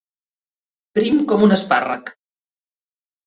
[0.97, 2.09] Prim com un espàrrec.